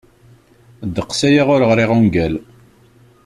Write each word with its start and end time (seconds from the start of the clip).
Ddeqs 0.87 1.19
aya 1.27 1.43
ur 1.53 1.61
ɣriɣ 1.71 1.89
ungal. 1.97 2.33